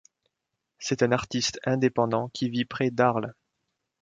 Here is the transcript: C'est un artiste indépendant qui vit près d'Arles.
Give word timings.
C'est 0.79 1.03
un 1.03 1.11
artiste 1.11 1.59
indépendant 1.63 2.29
qui 2.29 2.49
vit 2.49 2.65
près 2.65 2.89
d'Arles. 2.89 3.35